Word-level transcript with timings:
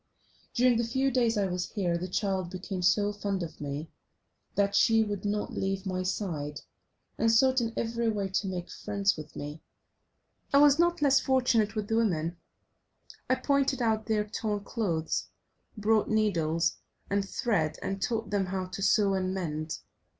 During 0.55 0.77
the 0.77 0.83
few 0.83 1.11
days 1.11 1.37
I 1.37 1.45
was 1.45 1.73
here 1.73 1.95
the 1.95 2.07
child 2.07 2.49
became 2.49 2.81
so 2.81 3.13
fond 3.13 3.43
of 3.43 3.61
me 3.61 3.91
that 4.55 4.73
she 4.75 5.03
would 5.03 5.25
not 5.25 5.53
leave 5.53 5.85
my 5.85 6.01
side, 6.01 6.61
and 7.19 7.31
sought 7.31 7.61
in 7.61 7.71
every 7.77 8.09
way 8.09 8.27
to 8.27 8.47
make 8.47 8.71
friends 8.71 9.15
with 9.15 9.35
me. 9.35 9.61
I 10.51 10.57
was 10.57 10.79
not 10.79 11.03
less 11.03 11.19
fortunate 11.19 11.75
with 11.75 11.87
the 11.87 11.97
women; 11.97 12.37
I 13.29 13.35
pointed 13.35 13.79
out 13.79 14.07
their 14.07 14.23
torn 14.27 14.61
clothes, 14.63 15.27
brought 15.77 16.09
needles, 16.09 16.77
and 17.07 17.23
thread, 17.23 17.77
and 17.83 18.01
taught 18.01 18.31
them 18.31 18.47
how 18.47 18.69
to 18.69 18.81
sew 18.81 19.13
and 19.13 19.35
mend. 19.35 19.77